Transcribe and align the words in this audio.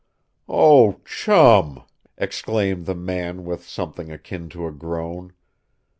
"Oh, 0.49 0.93
CHUM!" 1.05 1.83
exclaimed 2.17 2.87
the 2.87 2.95
man 2.95 3.43
with 3.45 3.69
something 3.69 4.11
akin 4.11 4.49
to 4.49 4.65
a 4.65 4.71
groan. 4.71 5.33